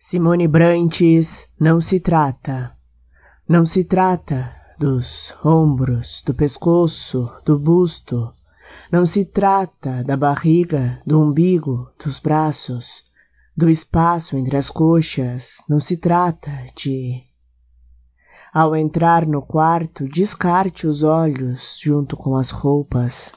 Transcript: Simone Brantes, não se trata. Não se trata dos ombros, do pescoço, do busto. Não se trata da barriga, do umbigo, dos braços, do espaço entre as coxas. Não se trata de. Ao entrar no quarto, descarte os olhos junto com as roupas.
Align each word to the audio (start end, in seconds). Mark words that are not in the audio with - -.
Simone 0.00 0.46
Brantes, 0.46 1.48
não 1.58 1.80
se 1.80 1.98
trata. 1.98 2.70
Não 3.48 3.66
se 3.66 3.82
trata 3.82 4.48
dos 4.78 5.34
ombros, 5.44 6.22
do 6.24 6.32
pescoço, 6.32 7.28
do 7.44 7.58
busto. 7.58 8.32
Não 8.92 9.04
se 9.04 9.24
trata 9.24 10.04
da 10.04 10.16
barriga, 10.16 11.00
do 11.04 11.20
umbigo, 11.20 11.90
dos 12.02 12.20
braços, 12.20 13.06
do 13.56 13.68
espaço 13.68 14.36
entre 14.36 14.56
as 14.56 14.70
coxas. 14.70 15.64
Não 15.68 15.80
se 15.80 15.96
trata 15.96 16.52
de. 16.76 17.20
Ao 18.54 18.76
entrar 18.76 19.26
no 19.26 19.42
quarto, 19.42 20.06
descarte 20.08 20.86
os 20.86 21.02
olhos 21.02 21.76
junto 21.82 22.16
com 22.16 22.36
as 22.36 22.50
roupas. 22.50 23.32